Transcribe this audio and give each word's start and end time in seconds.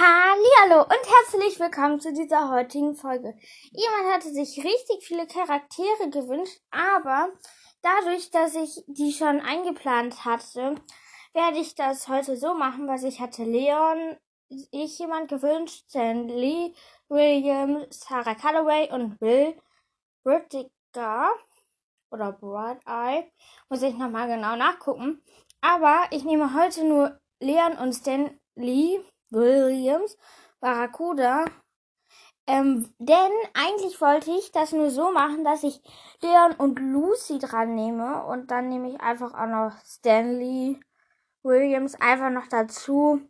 Hallo 0.00 0.82
und 0.82 0.90
herzlich 0.90 1.58
willkommen 1.58 1.98
zu 1.98 2.12
dieser 2.12 2.50
heutigen 2.50 2.94
Folge. 2.94 3.34
Jemand 3.72 4.14
hatte 4.14 4.32
sich 4.32 4.62
richtig 4.62 5.02
viele 5.02 5.26
Charaktere 5.26 6.08
gewünscht, 6.08 6.60
aber 6.70 7.30
dadurch, 7.82 8.30
dass 8.30 8.54
ich 8.54 8.84
die 8.86 9.12
schon 9.12 9.40
eingeplant 9.40 10.24
hatte, 10.24 10.76
werde 11.32 11.58
ich 11.58 11.74
das 11.74 12.06
heute 12.06 12.36
so 12.36 12.54
machen, 12.54 12.86
was 12.86 13.02
ich 13.02 13.18
hatte 13.18 13.42
Leon, 13.42 14.16
ich 14.48 15.00
jemand 15.00 15.28
gewünscht, 15.30 15.86
Stan 15.88 16.28
Lee, 16.28 16.74
William, 17.08 17.84
Sarah 17.90 18.36
Calloway 18.36 18.92
und 18.92 19.18
Bill 19.18 19.60
Whittaker 20.22 21.32
oder 22.12 22.30
Bright 22.34 22.86
Eye. 22.86 23.32
Muss 23.68 23.82
ich 23.82 23.96
nochmal 23.96 24.28
genau 24.28 24.54
nachgucken. 24.54 25.24
Aber 25.60 26.06
ich 26.12 26.22
nehme 26.22 26.54
heute 26.54 26.84
nur 26.84 27.18
Leon 27.40 27.76
und 27.78 27.94
Stan 27.94 28.38
Lee 28.54 29.00
Williams, 29.30 30.16
Barracuda. 30.60 31.44
Ähm, 32.46 32.94
denn 32.98 33.32
eigentlich 33.52 34.00
wollte 34.00 34.30
ich 34.30 34.52
das 34.52 34.72
nur 34.72 34.90
so 34.90 35.12
machen, 35.12 35.44
dass 35.44 35.62
ich 35.64 35.82
Leon 36.22 36.52
und 36.56 36.78
Lucy 36.78 37.38
dran 37.38 37.74
nehme 37.74 38.24
und 38.24 38.50
dann 38.50 38.70
nehme 38.70 38.88
ich 38.88 39.00
einfach 39.02 39.34
auch 39.34 39.46
noch 39.46 39.72
Stanley 39.84 40.80
Williams 41.42 41.94
einfach 42.00 42.30
noch 42.30 42.46
dazu. 42.48 43.20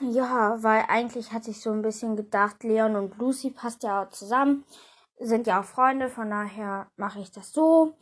Ja, 0.00 0.62
weil 0.62 0.84
eigentlich 0.88 1.32
hatte 1.32 1.50
ich 1.50 1.60
so 1.62 1.70
ein 1.70 1.82
bisschen 1.82 2.14
gedacht, 2.16 2.62
Leon 2.62 2.96
und 2.96 3.16
Lucy 3.16 3.50
passt 3.50 3.82
ja 3.84 4.02
auch 4.02 4.10
zusammen, 4.10 4.64
sind 5.18 5.46
ja 5.46 5.60
auch 5.60 5.64
Freunde, 5.64 6.10
von 6.10 6.28
daher 6.28 6.90
mache 6.96 7.20
ich 7.20 7.30
das 7.30 7.52
so. 7.52 7.96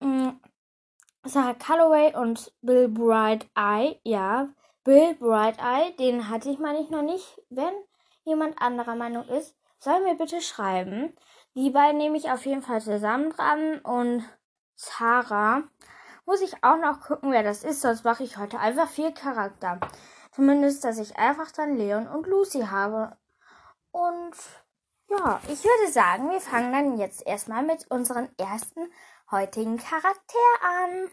Mhm. 0.00 0.40
Sarah 1.24 1.54
Calloway 1.54 2.14
und 2.14 2.52
Bill 2.60 2.88
Bright 2.88 3.48
Eye, 3.56 3.98
ja, 4.04 4.48
Bill 4.84 5.14
Bright 5.14 5.58
Eye, 5.60 5.96
den 5.98 6.28
hatte 6.28 6.50
ich 6.50 6.58
meine 6.58 6.80
ich 6.80 6.90
noch 6.90 7.02
nicht. 7.02 7.40
Wenn 7.48 7.72
jemand 8.24 8.60
anderer 8.60 8.94
Meinung 8.94 9.26
ist, 9.28 9.56
soll 9.78 10.02
mir 10.02 10.14
bitte 10.14 10.42
schreiben. 10.42 11.16
Die 11.54 11.70
beiden 11.70 11.96
nehme 11.96 12.18
ich 12.18 12.30
auf 12.30 12.44
jeden 12.44 12.60
Fall 12.60 12.82
zusammen 12.82 13.30
dran 13.30 13.78
und 13.80 14.24
Sarah 14.74 15.62
muss 16.26 16.42
ich 16.42 16.62
auch 16.62 16.76
noch 16.76 17.00
gucken, 17.00 17.32
wer 17.32 17.42
das 17.42 17.64
ist, 17.64 17.80
sonst 17.80 18.04
mache 18.04 18.24
ich 18.24 18.36
heute 18.36 18.58
einfach 18.58 18.88
vier 18.88 19.12
Charakter. 19.12 19.80
Zumindest, 20.32 20.84
dass 20.84 20.98
ich 20.98 21.16
einfach 21.16 21.50
dann 21.52 21.76
Leon 21.76 22.06
und 22.06 22.26
Lucy 22.26 22.62
habe. 22.62 23.16
Und 23.90 24.34
ja, 25.08 25.40
ich 25.48 25.64
würde 25.64 25.92
sagen, 25.92 26.30
wir 26.30 26.40
fangen 26.40 26.72
dann 26.72 26.98
jetzt 26.98 27.26
erstmal 27.26 27.62
mit 27.62 27.90
unserem 27.90 28.28
ersten 28.36 28.90
heutigen 29.30 29.78
Charakter 29.78 30.38
an. 30.62 31.10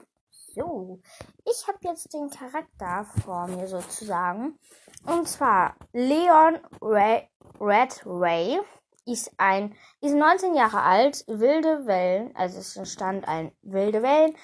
So, 0.53 0.99
ich 1.45 1.65
habe 1.67 1.77
jetzt 1.83 2.13
den 2.13 2.29
Charakter 2.29 3.05
vor 3.23 3.47
mir 3.47 3.67
sozusagen. 3.67 4.59
Und 5.05 5.27
zwar 5.27 5.75
Leon 5.93 6.59
Ray, 6.81 7.29
Red 7.59 8.01
Ray 8.05 8.59
ist 9.05 9.31
ein, 9.37 9.75
ist 10.01 10.13
19 10.13 10.53
Jahre 10.53 10.81
alt, 10.81 11.23
wilde 11.27 11.85
Wellen, 11.85 12.35
also 12.35 12.59
es 12.59 12.75
entstand 12.75 13.27
ein 13.27 13.55
wilde 13.61 14.03
Wellen, 14.03 14.35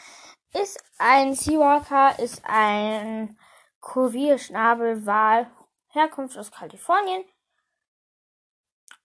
ist 0.54 0.82
ein 0.98 1.36
Seawalker, 1.36 2.18
ist 2.20 2.42
ein 2.46 3.38
Kurvierschnabelwal, 3.82 5.52
Herkunft 5.90 6.38
aus 6.38 6.52
Kalifornien. 6.52 7.24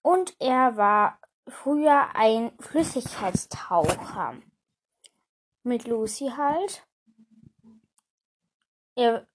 Und 0.01 0.35
er 0.39 0.77
war 0.77 1.19
früher 1.47 2.15
ein 2.15 2.51
Flüssigkeitstaucher. 2.59 4.35
Mit 5.63 5.87
Lucy 5.87 6.31
halt. 6.35 6.85
Er 8.95 9.25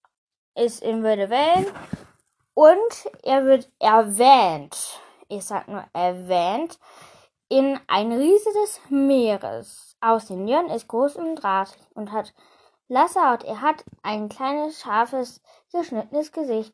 ist 0.54 0.82
in 0.82 1.02
Würde 1.02 1.30
Wellen 1.30 1.66
und 2.54 3.10
er 3.24 3.44
wird 3.44 3.68
erwähnt. 3.80 5.00
Ich 5.28 5.44
sag 5.44 5.66
nur 5.66 5.84
erwähnt 5.92 6.78
in 7.48 7.78
ein 7.88 8.12
Riese 8.12 8.50
des 8.62 8.80
Meeres. 8.88 9.96
Aussehen 10.00 10.70
ist 10.70 10.86
groß 10.86 11.16
und 11.16 11.36
drahtig 11.36 11.80
und 11.94 12.12
hat 12.12 12.34
blasse 12.86 13.20
Haut. 13.20 13.42
Er 13.42 13.60
hat 13.60 13.84
ein 14.02 14.28
kleines, 14.28 14.80
scharfes, 14.80 15.42
geschnittenes 15.72 16.30
Gesicht, 16.30 16.72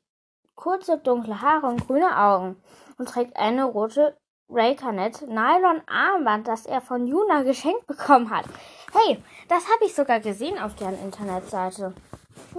kurze, 0.54 0.98
dunkle 0.98 1.40
Haare 1.40 1.68
und 1.68 1.86
grüne 1.86 2.18
Augen 2.18 2.62
und 2.98 3.08
trägt 3.08 3.36
eine 3.36 3.64
rote 3.64 4.18
Raycanet 4.50 5.22
Nylon 5.22 5.80
Armband, 5.86 6.46
das 6.48 6.66
er 6.66 6.82
von 6.82 7.06
Juna 7.06 7.44
geschenkt 7.44 7.86
bekommen 7.86 8.28
hat. 8.28 8.44
Hey, 8.92 9.22
das 9.48 9.64
habe 9.72 9.86
ich 9.86 9.94
sogar 9.94 10.20
gesehen 10.20 10.58
auf 10.58 10.74
deren 10.74 11.00
Internetseite. 11.02 11.94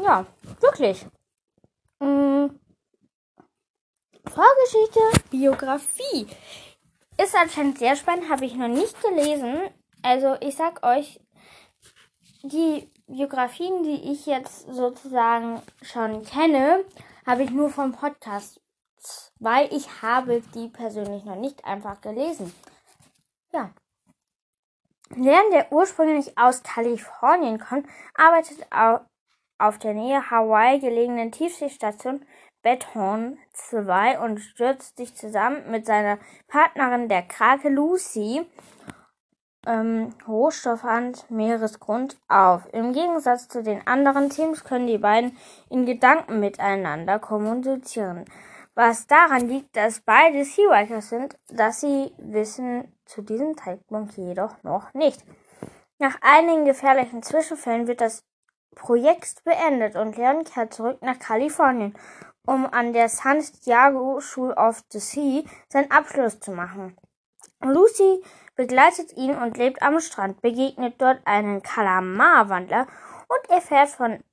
Ja, 0.02 0.26
wirklich. 0.60 1.06
Mhm. 2.00 2.60
Vorgeschichte, 4.28 5.00
Biografie. 5.30 6.28
Ist 7.18 7.36
anscheinend 7.36 7.80
sehr 7.80 7.96
spannend, 7.96 8.30
habe 8.30 8.46
ich 8.46 8.56
noch 8.56 8.68
nicht 8.68 9.02
gelesen. 9.02 9.70
Also 10.02 10.36
ich 10.42 10.56
sag 10.56 10.86
euch, 10.86 11.20
die 12.44 12.90
Biografien, 13.08 13.84
die 13.84 14.12
ich 14.12 14.26
jetzt 14.26 14.68
sozusagen 14.68 15.62
schon 15.82 16.24
kenne, 16.24 16.84
habe 17.26 17.44
ich 17.44 17.52
nur 17.52 17.70
vom 17.70 17.92
Podcast, 17.94 18.60
weil 19.40 19.72
ich 19.74 20.02
habe 20.02 20.42
die 20.54 20.68
persönlich 20.68 21.24
noch 21.24 21.36
nicht 21.36 21.64
einfach 21.66 22.02
gelesen. 22.02 22.54
Ja. 23.54 23.72
Während 25.10 25.54
der 25.54 25.72
ursprünglich 25.72 26.38
aus 26.38 26.64
Kalifornien 26.64 27.60
kommt, 27.60 27.88
arbeitet 28.16 28.72
auch 28.72 29.02
auf 29.58 29.78
der 29.78 29.94
Nähe 29.94 30.30
Hawaii 30.30 30.80
gelegenen 30.80 31.32
Tiefseestation 31.32 32.26
Bethorn 32.62 33.38
2 33.54 34.20
und 34.20 34.40
stürzt 34.40 34.98
sich 34.98 35.16
zusammen 35.16 35.70
mit 35.70 35.86
seiner 35.86 36.18
Partnerin 36.48 37.10
der 37.10 37.22
Krake 37.22 37.70
Lucy 37.70 38.46
ähm, 39.68 40.14
Rohstoffhand 40.28 41.30
Meeresgrund 41.30 42.18
auf. 42.28 42.68
Im 42.74 42.94
Gegensatz 42.94 43.48
zu 43.48 43.64
den 43.64 43.86
anderen 43.88 44.30
Teams 44.30 44.64
können 44.64 44.88
die 44.88 44.98
beiden 44.98 45.38
in 45.70 45.86
Gedanken 45.86 46.40
miteinander 46.40 47.20
kommunizieren. 47.20 48.26
Was 48.74 49.08
daran 49.08 49.48
liegt, 49.48 49.76
dass 49.78 50.02
beide 50.02 50.44
Seawalkers 50.44 51.10
sind, 51.10 51.38
dass 51.48 51.82
sie 51.82 52.12
wissen 52.18 52.94
zu 53.06 53.22
diesem 53.22 53.58
Zeitpunkt 53.58 54.18
jedoch 54.18 54.64
noch 54.64 54.94
nicht. 54.94 55.24
Nach 55.98 56.18
einigen 56.22 56.66
gefährlichen 56.66 57.24
Zwischenfällen 57.24 57.88
wird 57.88 58.02
das 58.02 58.26
Projekt 58.76 59.44
beendet 59.44 59.96
und 59.96 60.18
Leon 60.18 60.44
kehrt 60.44 60.74
zurück 60.74 61.02
nach 61.02 61.18
Kalifornien, 61.18 61.98
um 62.46 62.66
an 62.66 62.94
der 62.94 63.10
San 63.10 63.44
Diego 63.66 64.20
School 64.20 64.52
of 64.54 64.84
the 64.90 65.00
Sea 65.00 65.44
seinen 65.70 65.90
Abschluss 65.92 66.40
zu 66.40 66.52
machen. 66.52 66.96
Lucy 67.62 68.24
begleitet 68.56 69.14
ihn 69.18 69.36
und 69.36 69.58
lebt 69.58 69.82
am 69.82 70.00
Strand, 70.00 70.42
begegnet 70.42 71.02
dort 71.02 71.26
einen 71.26 71.64
Kalamar-Wandler 71.64 72.88
und 73.28 73.50
erfährt 73.50 73.90
von 73.90 74.24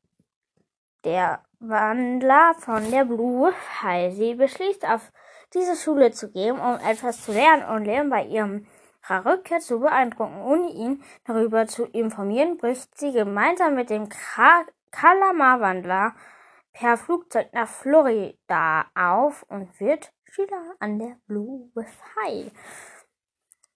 der 1.04 1.42
Wandler 1.58 2.54
von 2.58 2.91
der 2.91 3.04
Blue 3.04 3.52
High. 3.82 4.14
Sie 4.14 4.34
beschließt, 4.34 4.86
auf 4.88 5.12
diese 5.54 5.76
Schule 5.76 6.12
zu 6.12 6.31
gehen, 6.31 6.58
um 6.58 6.78
etwas 6.86 7.25
zu 7.25 7.32
lernen 7.32 7.64
und 7.64 7.84
Leon 7.84 8.10
bei 8.10 8.25
ihrem 8.25 8.66
Rückkehr 9.10 9.60
zu 9.60 9.80
beeindrucken. 9.80 10.42
Ohne 10.42 10.70
ihn 10.70 11.02
darüber 11.24 11.66
zu 11.66 11.84
informieren, 11.84 12.56
bricht 12.56 12.98
sie 12.98 13.12
gemeinsam 13.12 13.74
mit 13.74 13.90
dem 13.90 14.08
Kalamar-Wandler 14.90 16.14
per 16.72 16.96
Flugzeug 16.96 17.52
nach 17.52 17.68
Florida 17.68 18.86
auf 18.94 19.44
und 19.48 19.78
wird 19.80 20.12
Schüler 20.24 20.74
an 20.78 20.98
der 20.98 21.16
Blue 21.26 21.70
High. 21.76 22.50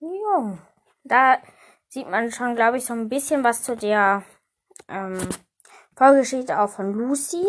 Jo, 0.00 0.58
da 1.04 1.38
sieht 1.88 2.08
man 2.08 2.30
schon, 2.30 2.54
glaube 2.54 2.78
ich, 2.78 2.86
so 2.86 2.94
ein 2.94 3.08
bisschen 3.08 3.44
was 3.44 3.62
zu 3.62 3.76
der 3.76 4.22
ähm, 4.88 5.18
Vorgeschichte 5.96 6.60
auch 6.60 6.70
von 6.70 6.92
Lucy. 6.92 7.46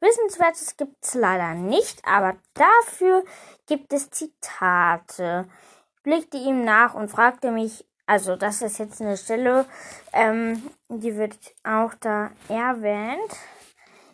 Wissenswertes 0.00 0.76
gibt 0.76 1.04
es 1.04 1.14
leider 1.14 1.54
nicht, 1.54 2.04
aber 2.04 2.36
dafür 2.54 3.24
gibt 3.66 3.92
es 3.92 4.10
Zitate 4.10 5.48
blickte 6.08 6.38
ihm 6.38 6.64
nach 6.64 6.94
und 6.94 7.10
fragte 7.10 7.50
mich, 7.50 7.86
also 8.06 8.34
das 8.34 8.62
ist 8.62 8.78
jetzt 8.78 9.02
eine 9.02 9.18
Stelle, 9.18 9.66
ähm, 10.14 10.62
die 10.88 11.14
wird 11.16 11.36
auch 11.64 11.92
da 12.00 12.30
erwähnt. 12.48 13.36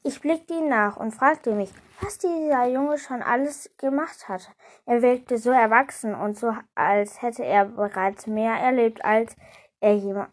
Ich 0.03 0.21
blickte 0.21 0.55
ihm 0.55 0.69
nach 0.69 0.97
und 0.97 1.13
fragte 1.13 1.53
mich, 1.53 1.73
was 2.01 2.19
dieser 2.19 2.67
Junge 2.67 2.99
schon 2.99 3.23
alles 3.23 3.71
gemacht 3.79 4.29
hat. 4.29 4.51
Er 4.87 5.03
wirkte 5.03 5.39
so 5.39 5.53
erwachsen 5.53 6.17
und 6.17 6.37
so, 6.37 6.53
als 6.75 7.23
hätte 7.23 7.45
er 7.45 7.67
bereits 7.67 8.27
mehr 8.27 8.55
erlebt, 8.55 9.05
als 9.05 9.37
er, 9.79 9.95
jema 9.95 10.29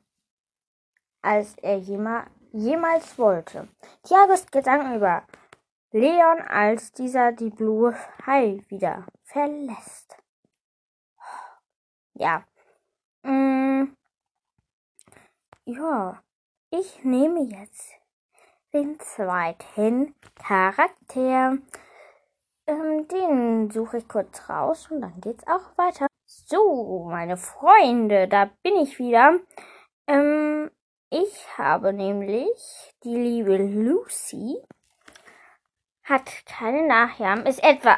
als 1.22 1.54
er 1.62 1.78
jema 1.78 2.25
jemals 2.54 3.19
wollte. 3.19 3.68
Thiagos 4.02 4.48
Gedanken 4.48 4.96
über 4.96 5.22
Leon, 5.92 6.42
als 6.42 6.92
dieser 6.92 7.31
die 7.34 7.52
Blue 7.52 7.96
High 8.25 8.68
wieder 8.72 9.06
verlässt 9.25 10.20
ja. 12.21 12.45
Mm, 13.23 13.95
ja, 15.65 16.21
ich 16.69 17.03
nehme 17.03 17.41
jetzt 17.41 17.94
den 18.73 19.00
zweiten 19.00 20.15
Charakter. 20.35 21.57
Ähm, 22.68 23.07
den 23.07 23.71
suche 23.71 23.97
ich 23.97 24.07
kurz 24.07 24.47
raus 24.50 24.89
und 24.91 25.01
dann 25.01 25.19
geht's 25.19 25.45
auch 25.47 25.77
weiter. 25.77 26.07
So, 26.25 27.07
meine 27.09 27.38
Freunde, 27.38 28.27
da 28.27 28.50
bin 28.63 28.75
ich 28.77 29.00
wieder. 29.00 29.39
Ähm, 30.07 30.69
ich 31.09 31.57
habe 31.57 31.91
nämlich 31.91 32.94
die 33.03 33.15
liebe 33.15 33.57
Lucy, 33.57 34.62
hat 36.03 36.45
keine 36.45 36.88
Nachnamen, 36.88 37.45
ist 37.45 37.63
etwa 37.63 37.97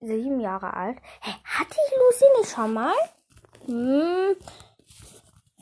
sieben 0.00 0.38
Jahre 0.38 0.74
alt. 0.74 0.98
Hä, 1.22 1.32
hatte 1.44 1.74
ich 1.74 1.96
Lucy 1.96 2.24
nicht 2.38 2.50
schon 2.54 2.74
mal? 2.74 2.94
Hm. 3.68 4.34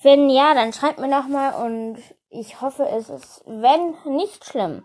Wenn 0.03 0.31
ja, 0.31 0.55
dann 0.55 0.73
schreibt 0.73 1.01
mir 1.01 1.09
noch 1.09 1.27
mal 1.27 1.55
und 1.65 1.99
ich 2.29 2.61
hoffe, 2.61 2.89
es 2.89 3.11
ist, 3.11 3.43
wenn 3.47 3.97
nicht 4.05 4.45
schlimm. 4.45 4.85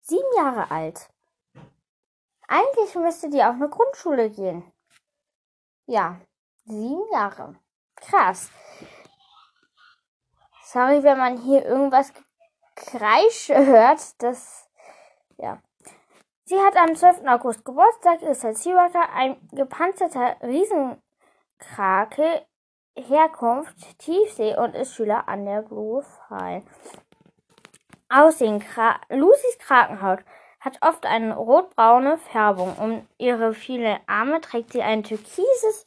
Sieben 0.00 0.36
Jahre 0.38 0.70
alt. 0.70 1.10
Eigentlich 2.48 2.94
müsste 2.94 3.28
die 3.28 3.42
auf 3.42 3.56
eine 3.56 3.68
Grundschule 3.68 4.30
gehen. 4.30 4.72
Ja, 5.86 6.20
sieben 6.64 7.04
Jahre. 7.12 7.56
Krass. 7.96 8.50
Sorry, 10.62 11.02
wenn 11.02 11.18
man 11.18 11.36
hier 11.38 11.64
irgendwas 11.64 12.12
Kreische 12.74 13.66
hört. 13.66 14.22
Das, 14.22 14.70
ja. 15.36 15.60
Sie 16.44 16.58
hat 16.58 16.76
am 16.76 16.94
12. 16.94 17.26
August 17.26 17.64
Geburtstag, 17.64 18.22
ist 18.22 18.44
als 18.44 18.62
Seaworker 18.62 19.10
ein 19.12 19.36
gepanzerter 19.52 20.36
Riesenkrake, 21.56 22.46
Herkunft 22.94 23.98
Tiefsee 23.98 24.56
und 24.56 24.74
ist 24.74 24.94
Schüler 24.94 25.28
an 25.28 25.44
der 25.44 25.62
Blue 25.62 26.02
Fall. 26.02 26.62
Aussehen 28.08 28.60
Kra 28.60 28.96
Lucys 29.08 29.58
Krakenhaut 29.58 30.20
hat 30.60 30.78
oft 30.80 31.04
eine 31.06 31.36
rotbraune 31.36 32.18
Färbung. 32.18 32.76
Um 32.78 33.08
ihre 33.18 33.52
viele 33.52 33.98
Arme 34.06 34.40
trägt 34.40 34.72
sie 34.72 34.82
ein 34.82 35.02
türkises 35.02 35.86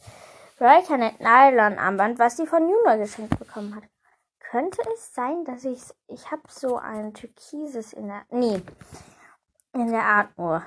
Reichernet 0.60 1.20
Nylon 1.20 1.80
Armband, 1.80 2.20
was 2.20 2.36
sie 2.36 2.46
von 2.46 2.68
Juna 2.68 2.98
geschenkt 2.98 3.40
bekommen 3.40 3.76
hat. 3.76 3.84
Könnte 4.40 4.82
es 4.94 5.14
sein, 5.14 5.46
dass 5.46 5.64
ich 5.64 5.82
ich 6.08 6.32
habe 6.32 6.42
so 6.50 6.78
ein 6.78 7.14
türkises 7.14 7.94
in 7.94 8.08
der 8.08 8.26
nee, 8.30 8.62
in 9.74 9.92
der 9.92 10.04
Art 10.04 10.38
nur. 10.38 10.64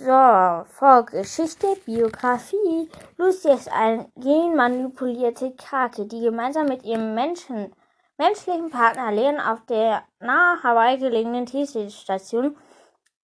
So, 0.00 0.64
Vorgeschichte, 0.76 1.74
Biografie. 1.84 2.88
Lucy 3.16 3.50
ist 3.50 3.68
eine 3.72 4.08
genmanipulierte 4.14 5.56
Krake, 5.56 6.06
die 6.06 6.20
gemeinsam 6.20 6.68
mit 6.68 6.84
ihrem 6.84 7.16
Menschen 7.16 7.74
menschlichen 8.16 8.70
Partner 8.70 9.10
Leon 9.10 9.40
auf 9.40 9.66
der 9.66 10.04
nahe 10.20 10.62
Hawaii 10.62 10.98
gelegenen 10.98 11.46
Tiefseestation 11.46 12.56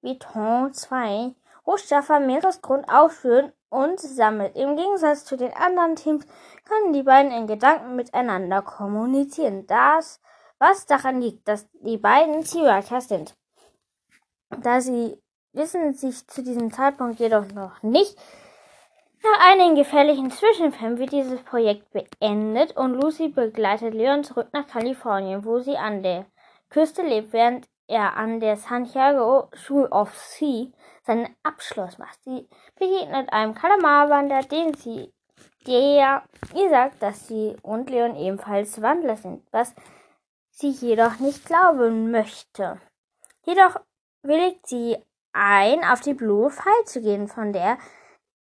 Viton 0.03 0.73
2 0.73 1.37
Rohstoffe 1.65 2.09
Meeresgrund 2.09 2.88
aufführen 2.88 3.53
und 3.69 4.00
sammelt. 4.00 4.56
Im 4.56 4.75
Gegensatz 4.75 5.25
zu 5.25 5.37
den 5.37 5.53
anderen 5.53 5.94
Teams 5.94 6.26
können 6.65 6.93
die 6.93 7.05
beiden 7.05 7.31
in 7.31 7.47
Gedanken 7.47 7.94
miteinander 7.94 8.62
kommunizieren. 8.62 9.69
Das, 9.69 10.21
was 10.59 10.87
daran 10.87 11.21
liegt, 11.21 11.47
dass 11.47 11.69
die 11.85 11.99
beiden 11.99 12.43
Seaworkers 12.43 13.06
sind. 13.06 13.37
Da 14.61 14.81
sie 14.81 15.23
wissen 15.55 15.95
sich 15.95 16.27
zu 16.27 16.43
diesem 16.43 16.73
Zeitpunkt 16.73 17.21
jedoch 17.21 17.47
noch 17.53 17.83
nicht, 17.83 18.17
nach 19.25 19.51
einigen 19.51 19.75
gefährlichen 19.75 20.31
Zwischenfällen 20.31 20.99
wird 20.99 21.12
dieses 21.12 21.41
Projekt 21.41 21.91
beendet 21.93 22.77
und 22.77 22.93
Lucy 22.93 23.29
begleitet 23.29 23.95
Leon 23.95 24.23
zurück 24.23 24.49
nach 24.53 24.67
Kalifornien, 24.67 25.47
wo 25.47 25.61
sie 25.61 25.79
an 25.79 26.03
der 26.03 26.27
Küste 26.69 27.01
lebt, 27.01 27.33
während 27.33 27.67
er 27.87 28.17
an 28.19 28.39
der 28.41 28.56
Santiago 28.56 29.49
School 29.55 29.87
of 29.87 30.15
Sea 30.15 30.67
seinen 31.05 31.35
Abschluss 31.43 31.97
macht. 31.97 32.23
Sie 32.25 32.47
begegnet 32.79 33.33
einem 33.33 33.55
Kalamarwander, 33.55 34.43
den 34.43 34.75
sie, 34.75 35.11
der 35.67 36.23
ihr 36.55 36.69
sagt, 36.69 37.03
dass 37.03 37.27
sie 37.27 37.57
und 37.62 37.89
Leon 37.89 38.17
ebenfalls 38.17 38.83
Wandler 38.83 39.17
sind, 39.17 39.43
was 39.53 39.75
sie 40.50 40.69
jedoch 40.69 41.19
nicht 41.19 41.47
glauben 41.47 42.11
möchte. 42.11 42.79
Jedoch 43.47 43.81
willigt 44.23 44.67
sie 44.67 44.99
ein, 45.35 45.85
auf 45.85 46.01
die 46.01 46.15
Blue 46.15 46.49
Fall 46.51 46.85
zu 46.87 47.03
gehen, 47.03 47.29
von 47.29 47.53
der 47.53 47.77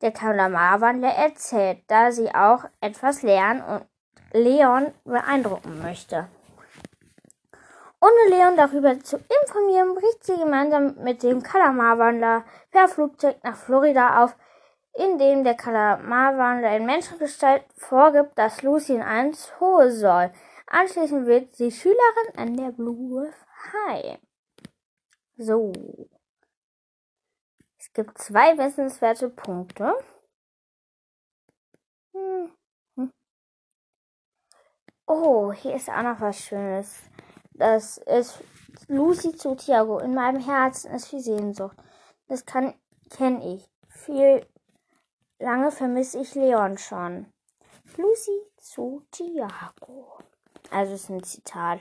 der 0.03 0.13
Kalamarwandler 0.13 1.11
erzählt, 1.11 1.79
da 1.87 2.11
sie 2.11 2.35
auch 2.35 2.65
etwas 2.81 3.23
lernen 3.23 3.63
und 3.63 3.87
Leon 4.33 4.93
beeindrucken 5.05 5.81
möchte. 5.81 6.29
Ohne 8.01 8.37
Leon 8.37 8.57
darüber 8.57 8.99
zu 8.99 9.17
informieren, 9.43 9.95
bricht 9.95 10.25
sie 10.25 10.37
gemeinsam 10.37 10.97
mit 11.05 11.23
dem 11.23 11.43
Kalamarwandler 11.43 12.45
per 12.73 12.89
Flugzeug 12.89 13.37
nach 13.45 13.57
Florida 13.57 14.25
auf, 14.25 14.37
in 14.95 15.19
dem 15.19 15.45
der 15.45 15.55
Kalamarwandler 15.55 16.77
in 16.77 16.85
Menschengestalt 16.85 17.63
vorgibt, 17.77 18.37
dass 18.37 18.63
Lucy 18.63 18.95
in 18.95 19.03
einen 19.03 19.35
Zoo 19.35 19.89
soll. 19.89 20.33
Anschließend 20.67 21.27
wird 21.27 21.55
sie 21.55 21.71
Schülerin 21.71 22.37
an 22.37 22.57
der 22.57 22.73
Blue 22.73 23.33
High. 23.73 24.19
So. 25.37 25.73
Gibt 27.95 28.19
zwei 28.19 28.57
wissenswerte 28.57 29.29
Punkte. 29.29 29.95
Hm. 32.15 32.51
hm. 32.97 33.13
Oh, 35.07 35.53
hier 35.53 35.75
ist 35.75 35.91
auch 35.91 36.03
noch 36.03 36.21
was 36.21 36.39
Schönes. 36.39 37.03
Das 37.53 37.99
ist 37.99 38.43
Lucy 38.89 39.37
zu 39.37 39.55
Tiago. 39.55 39.99
In 39.99 40.15
meinem 40.15 40.41
Herzen 40.41 40.93
ist 40.93 41.09
viel 41.09 41.21
Sehnsucht. 41.21 41.77
Das 42.29 42.47
kann 42.47 42.75
kenne 43.11 43.55
ich. 43.55 43.69
Viel 43.89 44.47
lange 45.39 45.71
vermisse 45.71 46.21
ich 46.21 46.35
Leon 46.35 46.79
schon. 46.79 47.27
Lucy 47.97 48.41
zu 48.57 49.05
Tiago. 49.11 50.19
Also 50.71 50.95
ist 50.95 51.11
ein 51.11 51.23
Zitat. 51.23 51.81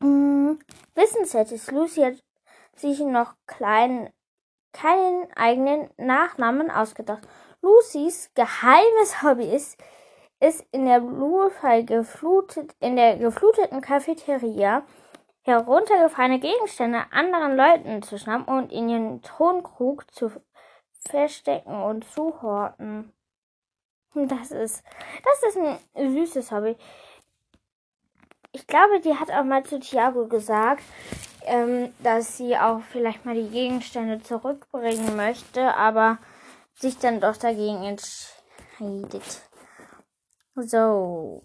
Hm, 0.00 0.58
wissenswert 0.94 1.52
ist, 1.52 1.70
Lucy 1.70 2.02
hat 2.02 2.22
sich 2.76 3.00
noch 3.00 3.34
kleinen 3.46 4.10
keinen 4.74 5.26
eigenen 5.36 5.88
Nachnamen 5.96 6.70
ausgedacht. 6.70 7.26
Lucys 7.62 8.30
geheimes 8.34 9.22
Hobby 9.22 9.44
ist, 9.44 9.78
ist 10.40 10.66
in 10.72 10.84
der 10.84 11.00
Bluefall 11.00 11.84
geflutet, 11.84 12.74
in 12.80 12.96
der 12.96 13.16
gefluteten 13.16 13.80
Cafeteria 13.80 14.82
heruntergefallene 15.42 16.40
Gegenstände 16.40 17.04
anderen 17.10 17.56
Leuten 17.56 18.02
zu 18.02 18.18
schnappen 18.18 18.54
und 18.54 18.72
in 18.72 18.88
ihren 18.88 19.22
Tonkrug 19.22 20.10
zu 20.12 20.30
verstecken 21.08 21.82
und 21.82 22.04
zu 22.04 22.42
horten. 22.42 23.12
Das 24.14 24.52
ist, 24.52 24.84
das 25.24 25.50
ist 25.50 25.58
ein 25.94 26.12
süßes 26.12 26.52
Hobby. 26.52 26.76
Ich 28.52 28.66
glaube, 28.66 29.00
die 29.00 29.14
hat 29.18 29.30
auch 29.32 29.44
mal 29.44 29.64
zu 29.64 29.80
Thiago 29.80 30.28
gesagt, 30.28 30.84
ähm, 31.44 31.92
dass 32.00 32.36
sie 32.36 32.56
auch 32.56 32.80
vielleicht 32.90 33.24
mal 33.24 33.34
die 33.34 33.48
Gegenstände 33.48 34.22
zurückbringen 34.22 35.16
möchte, 35.16 35.74
aber 35.74 36.18
sich 36.74 36.98
dann 36.98 37.20
doch 37.20 37.36
dagegen 37.36 37.82
entscheidet. 37.84 39.42
So, 40.56 41.44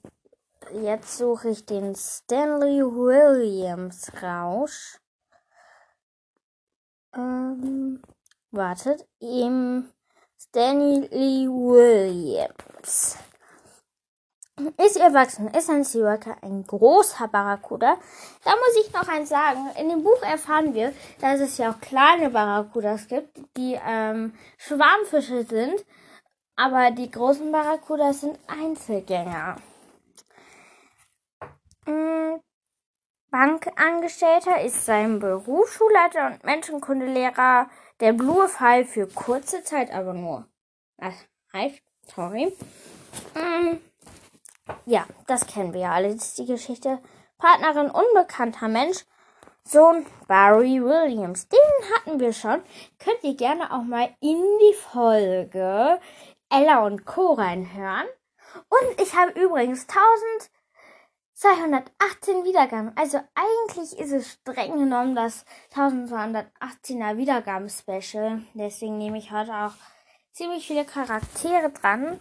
jetzt 0.82 1.18
suche 1.18 1.50
ich 1.50 1.66
den 1.66 1.96
Stanley 1.96 2.82
Williams 2.84 4.12
Rausch. 4.22 5.00
Ähm, 7.14 8.02
wartet, 8.52 9.08
im 9.20 9.92
Stanley 10.38 11.48
Williams 11.50 13.18
ist 14.78 14.98
erwachsen, 14.98 15.48
ist 15.54 15.70
ein 15.70 15.84
Seaworker 15.84 16.38
ein 16.42 16.66
großer 16.66 17.28
Barracuda. 17.28 17.98
Da 18.44 18.52
muss 18.52 18.86
ich 18.86 18.94
noch 18.94 19.08
eins 19.08 19.30
sagen. 19.30 19.70
In 19.80 19.90
dem 19.90 20.04
Buch 20.04 20.22
erfahren 20.22 20.74
wir, 20.74 20.94
dass 21.22 21.40
es 21.40 21.58
ja 21.58 21.72
auch 21.72 21.82
kleine 21.82 22.30
Barracudas 22.30 23.08
gibt, 23.08 23.38
die 23.58 23.80
ähm, 23.86 24.34
Schwarmfische 24.58 25.44
sind, 25.44 25.86
aber 26.56 26.92
die 26.92 27.10
großen 27.10 27.52
Barracudas 27.52 28.22
sind 28.22 28.38
Einzelgänger. 28.48 29.56
Mhm. 31.86 32.42
Bankangestellter 33.32 34.62
ist 34.62 34.86
sein 34.86 35.20
Beruf, 35.20 35.72
Schulleiter 35.72 36.28
und 36.28 36.44
Menschenkundelehrer 36.44 37.70
der 38.00 38.14
Blue 38.14 38.48
Fall 38.48 38.86
für 38.86 39.08
kurze 39.08 39.64
Zeit 39.64 39.92
aber 39.92 40.14
nur. 40.14 40.48
Das 40.98 41.14
heißt, 41.54 41.82
sorry. 42.08 42.52
Mhm. 43.36 43.80
Ja, 44.86 45.06
das 45.28 45.48
kennen 45.48 45.74
wir 45.74 45.82
ja 45.82 45.92
alle. 45.92 46.14
Das 46.14 46.28
ist 46.28 46.38
die 46.38 46.46
Geschichte. 46.46 47.00
Partnerin 47.38 47.90
unbekannter 47.90 48.68
Mensch. 48.68 49.06
Sohn 49.64 50.06
Barry 50.28 50.84
Williams. 50.84 51.48
Den 51.48 51.60
hatten 51.94 52.20
wir 52.20 52.34
schon. 52.34 52.62
Könnt 52.98 53.24
ihr 53.24 53.36
gerne 53.36 53.72
auch 53.72 53.84
mal 53.84 54.10
in 54.20 54.38
die 54.38 54.74
Folge 54.74 56.00
Ella 56.50 56.86
und 56.86 57.06
Co. 57.06 57.34
reinhören. 57.34 58.08
Und 58.68 59.00
ich 59.02 59.16
habe 59.16 59.40
übrigens 59.40 59.86
218 59.86 60.50
Wiedergaben. 62.44 62.92
Also 62.96 63.20
eigentlich 63.36 64.00
ist 64.00 64.12
es 64.12 64.32
streng 64.32 64.80
genommen 64.80 65.16
das 65.16 65.46
1218er 65.76 67.18
Wiedergaben-Special. 67.18 68.42
Deswegen 68.56 68.98
nehme 68.98 69.20
ich 69.20 69.32
heute 69.32 69.54
auch 69.54 69.74
ziemlich 70.32 70.66
viele 70.66 70.86
Charaktere 70.86 71.70
dran. 71.70 72.20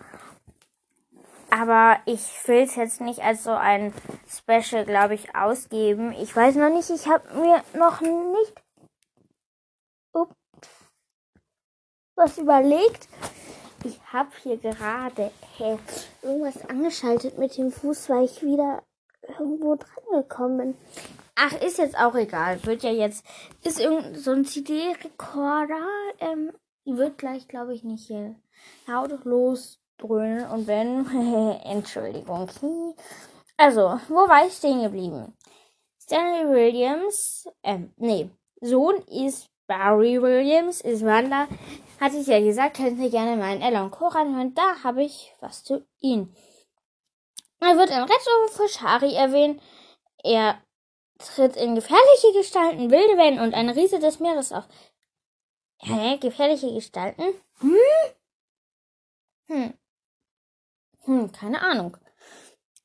Aber 1.58 1.98
ich 2.06 2.20
will 2.46 2.62
es 2.62 2.76
jetzt 2.76 3.00
nicht 3.00 3.20
als 3.20 3.42
so 3.42 3.50
ein 3.50 3.92
Special, 4.28 4.84
glaube 4.84 5.14
ich, 5.14 5.34
ausgeben. 5.34 6.12
Ich 6.12 6.34
weiß 6.34 6.54
noch 6.54 6.70
nicht, 6.70 6.88
ich 6.90 7.08
habe 7.08 7.34
mir 7.34 7.64
noch 7.74 8.00
nicht 8.00 8.54
ups, 10.12 10.36
was 12.14 12.38
überlegt. 12.38 13.08
Ich 13.82 13.98
habe 14.12 14.30
hier 14.42 14.56
gerade 14.58 15.32
hä, 15.56 15.78
irgendwas 16.22 16.64
angeschaltet 16.68 17.38
mit 17.38 17.56
dem 17.56 17.72
Fuß, 17.72 18.08
weil 18.08 18.26
ich 18.26 18.42
wieder 18.42 18.84
irgendwo 19.28 19.74
dran 19.74 20.22
gekommen 20.22 20.58
bin. 20.58 20.76
Ach, 21.34 21.60
ist 21.60 21.78
jetzt 21.78 21.98
auch 21.98 22.14
egal. 22.14 22.64
Wird 22.64 22.84
ja 22.84 22.90
jetzt. 22.90 23.24
Ist 23.64 23.80
irgend 23.80 24.16
so 24.16 24.30
ein 24.30 24.44
CD-Rekorder. 24.44 25.86
Ähm, 26.20 26.52
wird 26.84 27.18
gleich, 27.18 27.48
glaube 27.48 27.74
ich, 27.74 27.82
nicht 27.82 28.06
hier 28.06 28.36
laut 28.86 29.12
losdröhnen. 29.98 30.46
Und 30.50 30.66
wenn. 30.66 31.06
Entschuldigung. 31.64 32.48
Also, 33.56 34.00
wo 34.08 34.28
war 34.28 34.46
ich 34.46 34.54
stehen 34.54 34.82
geblieben? 34.82 35.36
Stanley 36.00 36.48
Williams. 36.48 37.48
Ähm, 37.62 37.92
nee. 37.96 38.30
Sohn 38.60 38.96
ist 39.06 39.50
Barry 39.66 40.20
Williams, 40.20 40.80
ist 40.80 41.04
Wanda. 41.04 41.46
Hatte 42.00 42.16
ich 42.16 42.26
ja 42.26 42.40
gesagt, 42.40 42.76
könnt 42.76 42.98
ihr 43.00 43.10
gerne 43.10 43.32
in 43.52 43.62
Ella 43.62 43.82
und 43.82 43.90
Co. 43.90 44.06
reinhören. 44.08 44.54
Da 44.54 44.82
habe 44.82 45.04
ich 45.04 45.34
was 45.40 45.64
zu 45.64 45.86
ihm. 46.00 46.34
Er 47.60 47.76
wird 47.76 47.90
in 47.90 48.02
Rettung 48.02 48.48
für 48.50 48.68
Shari 48.68 49.14
erwähnt. 49.14 49.60
Er 50.22 50.62
tritt 51.18 51.56
in 51.56 51.74
gefährliche 51.74 52.32
Gestalten, 52.32 52.90
wilde 52.90 53.16
Wellen 53.16 53.40
und 53.40 53.54
eine 53.54 53.74
Riese 53.74 53.98
des 53.98 54.20
Meeres 54.20 54.52
auf. 54.52 54.64
Hä? 55.80 56.18
Gefährliche 56.18 56.72
Gestalten? 56.72 57.24
Hm? 57.60 57.76
Hm. 59.48 59.74
Hm, 61.08 61.32
keine 61.32 61.62
Ahnung. 61.62 61.96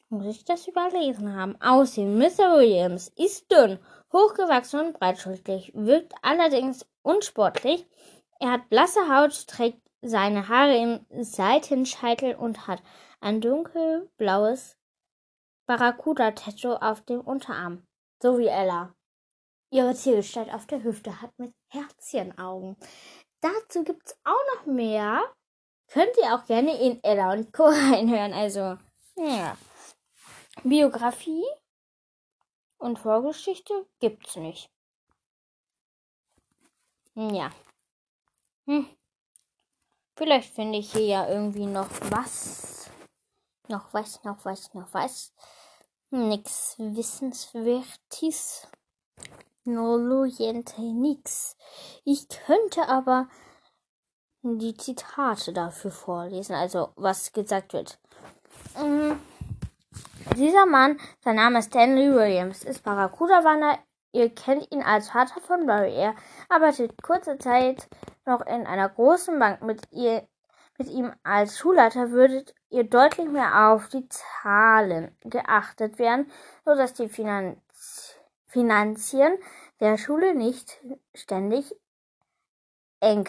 Muss 0.07 0.37
ich 0.37 0.45
das 0.45 0.65
überlesen 0.65 1.35
haben? 1.35 1.59
Aussehen. 1.61 2.17
Mr. 2.17 2.55
Williams 2.55 3.09
ist 3.17 3.51
dünn, 3.51 3.79
hochgewachsen 4.13 4.79
und 4.79 4.93
breitschultrig, 4.93 5.73
wirkt 5.75 6.13
allerdings 6.21 6.85
unsportlich. 7.01 7.85
Er 8.39 8.51
hat 8.51 8.69
blasse 8.69 9.01
Haut, 9.13 9.45
trägt 9.47 9.81
seine 10.01 10.47
Haare 10.47 10.77
im 10.77 11.05
Seitenscheitel 11.21 12.35
und 12.35 12.65
hat 12.65 12.81
ein 13.19 13.41
dunkelblaues 13.41 14.77
Barracuda-Tattoo 15.65 16.75
auf 16.75 17.01
dem 17.01 17.19
Unterarm. 17.19 17.85
So 18.21 18.37
wie 18.37 18.47
Ella. 18.47 18.95
Ihre 19.69 19.95
Zielgestalt 19.95 20.53
auf 20.53 20.65
der 20.65 20.81
Hüfte 20.81 21.21
hat 21.21 21.37
mit 21.37 21.53
Herzchenaugen. 21.67 22.77
Dazu 23.41 23.83
gibt's 23.83 24.17
auch 24.23 24.55
noch 24.55 24.65
mehr. 24.65 25.23
Könnt 25.93 26.17
ihr 26.17 26.33
auch 26.33 26.45
gerne 26.45 26.75
in 26.81 27.03
Ella 27.03 27.33
und 27.33 27.53
Co. 27.53 27.65
reinhören. 27.67 28.33
Also, 28.33 28.79
ja. 29.15 29.55
Biografie 30.63 31.45
und 32.79 32.97
Vorgeschichte 32.97 33.85
gibt's 33.99 34.35
nicht. 34.35 34.71
Ja. 37.13 37.51
Hm. 38.65 38.89
Vielleicht 40.15 40.51
finde 40.55 40.79
ich 40.79 40.91
hier 40.93 41.05
ja 41.05 41.29
irgendwie 41.29 41.67
noch 41.67 41.89
was. 42.09 42.89
Noch 43.67 43.93
was, 43.93 44.23
noch 44.23 44.43
was, 44.45 44.73
noch 44.73 44.91
was. 44.95 45.31
Nix 46.09 46.75
Wissenswertes. 46.79 48.67
Nolujente 49.63 50.81
nix. 50.81 51.55
Ich 52.03 52.27
könnte 52.29 52.87
aber 52.87 53.29
die 54.43 54.75
Zitate 54.75 55.53
dafür 55.53 55.91
vorlesen, 55.91 56.53
also 56.53 56.89
was 56.95 57.31
gesagt 57.31 57.73
wird. 57.73 57.97
Mhm. 58.77 59.19
Dieser 60.37 60.65
Mann, 60.65 60.99
sein 61.21 61.35
Name 61.35 61.59
ist 61.59 61.67
Stanley 61.67 62.13
Williams, 62.13 62.63
ist 62.63 62.83
Barracuda-Wanderer. 62.83 63.79
Ihr 64.11 64.29
kennt 64.33 64.71
ihn 64.71 64.83
als 64.83 65.09
Vater 65.09 65.41
von 65.41 65.65
Barry. 65.65 65.95
Er 65.95 66.15
arbeitet 66.49 67.01
kurze 67.01 67.37
Zeit 67.39 67.87
noch 68.25 68.41
in 68.45 68.67
einer 68.67 68.89
großen 68.89 69.37
Bank. 69.39 69.61
Mit, 69.63 69.91
ihr, 69.91 70.27
mit 70.77 70.87
ihm 70.89 71.11
als 71.23 71.57
Schulleiter 71.57 72.11
würdet 72.11 72.53
ihr 72.69 72.83
deutlich 72.83 73.27
mehr 73.27 73.69
auf 73.71 73.89
die 73.89 74.07
Zahlen 74.09 75.17
geachtet 75.21 75.99
werden, 75.99 76.31
sodass 76.63 76.93
die 76.93 77.09
Finanz 77.09 77.57
Finanzien 78.47 79.35
der 79.79 79.97
Schule 79.97 80.35
nicht 80.35 80.79
ständig 81.15 81.75
eng 82.99 83.27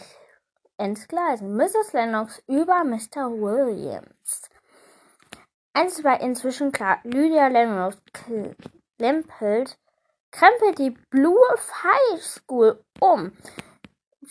entgleisen. 0.76 1.56
Mrs. 1.56 1.92
Lennox 1.92 2.42
über 2.46 2.84
Mr. 2.84 3.30
Williams. 3.30 4.48
Eins 5.72 6.04
war 6.04 6.20
inzwischen 6.20 6.70
klar, 6.70 6.98
Lydia 7.02 7.48
Lennox 7.48 7.98
klempelt, 8.12 9.78
krempelt 10.30 10.78
die 10.78 10.90
Blue 11.10 11.40
High 11.82 12.22
School 12.22 12.84
um, 13.00 13.32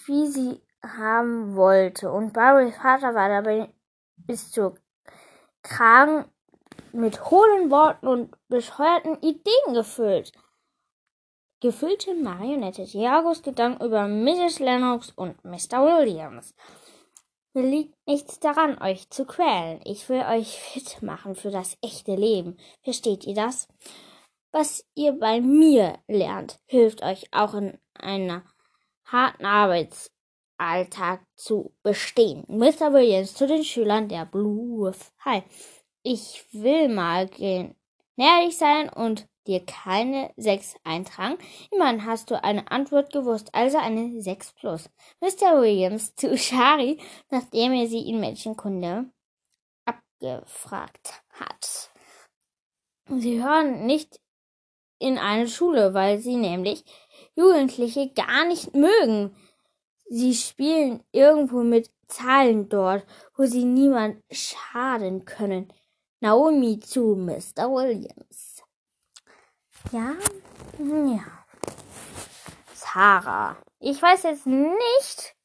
wie 0.06 0.28
sie 0.28 0.62
haben 0.82 1.56
wollte. 1.56 2.12
Und 2.12 2.34
Barrys 2.34 2.76
Vater 2.76 3.14
war 3.14 3.30
dabei 3.30 3.74
bis 4.16 4.52
zur 4.52 4.76
Kragen 5.64 6.26
mit 6.94 7.30
hohlen 7.30 7.72
Worten 7.72 8.08
und 8.08 8.36
bescheuerten 8.48 9.18
Ideen 9.22 9.74
gefüllt. 9.74 10.32
Gefüllte 11.64 12.14
Marionette. 12.14 12.84
Diagos 12.84 13.42
Gedanken 13.42 13.86
über 13.86 14.06
Mrs. 14.06 14.60
Lennox 14.60 15.12
und 15.16 15.42
Mr. 15.46 15.80
Williams. 15.86 16.54
Mir 17.54 17.64
liegt 17.64 17.96
nichts 18.06 18.38
daran, 18.42 18.82
euch 18.82 19.10
zu 19.10 19.24
quälen. 19.24 19.80
Ich 19.86 20.10
will 20.10 20.24
euch 20.30 20.60
fit 20.60 21.02
machen 21.02 21.36
für 21.36 21.52
das 21.52 21.78
echte 21.82 22.16
Leben. 22.16 22.58
Versteht 22.82 23.26
ihr 23.26 23.36
das? 23.36 23.70
Was 24.52 24.86
ihr 24.94 25.14
bei 25.14 25.40
mir 25.40 26.00
lernt, 26.10 26.60
hilft 26.66 27.02
euch 27.02 27.30
auch 27.32 27.54
in 27.54 27.78
einer 27.94 28.44
harten 29.06 29.46
Arbeitsalltag 29.46 31.22
zu 31.38 31.74
bestehen. 31.82 32.44
Mr. 32.50 32.92
Williams 32.92 33.36
zu 33.36 33.48
den 33.48 33.64
Schülern 33.64 34.10
der 34.10 34.26
Blue 34.26 34.92
High. 35.24 35.46
Ich 36.02 36.46
will 36.52 36.90
mal 36.90 37.28
gehen, 37.28 37.78
gnädig 38.18 38.58
sein 38.58 38.90
und 38.90 39.30
dir 39.48 39.66
keine 39.66 40.32
sechs 40.38 40.76
eintragen. 40.84 41.38
Immerhin 41.72 42.06
hast 42.06 42.32
du 42.32 42.44
eine 42.44 42.70
Antwort 42.72 43.12
gewusst, 43.12 43.50
also 43.54 43.78
eine 43.78 44.22
sechs 44.22 44.54
plus. 44.54 44.90
Mr. 45.22 45.62
Williams 45.62 46.16
zu 46.16 46.38
Shari, 46.38 47.00
nachdem 47.30 47.74
er 47.74 47.88
sie 47.88 48.08
in 48.08 48.20
Mädchenkunde 48.20 49.06
abgefragt 49.86 51.24
hat. 51.32 51.92
Sie 53.08 53.44
hören 53.44 53.86
nicht 53.86 54.20
in 55.00 55.18
eine 55.18 55.48
Schule, 55.48 55.94
weil 55.94 56.20
sie 56.20 56.36
nämlich 56.36 56.86
Jugendliche 57.36 58.10
gar 58.10 58.46
nicht 58.46 58.74
mögen. 58.74 59.36
Sie 60.10 60.34
spielen 60.34 61.04
irgendwo 61.12 61.64
mit 61.64 61.90
Zahlen 62.08 62.70
dort, 62.70 63.06
wo 63.36 63.46
sie 63.46 63.66
niemand 63.66 64.22
schaden 64.32 65.26
können. 65.26 65.74
Naomi 66.22 66.80
zu 66.80 67.16
Mr. 67.16 67.70
Williams. 67.70 68.53
Ja? 69.92 70.14
Ja. 70.80 71.46
Sarah. 72.74 73.58
Ich 73.80 74.02
weiß 74.02 74.24
jetzt 74.24 74.46
nicht. 74.46 75.36